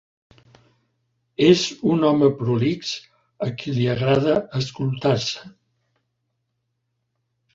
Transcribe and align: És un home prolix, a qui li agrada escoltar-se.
És 1.47 1.61
un 1.95 2.05
home 2.07 2.29
prolix, 2.39 2.93
a 3.47 3.51
qui 3.59 3.75
li 3.75 3.85
agrada 3.95 4.35
escoltar-se. 4.61 5.53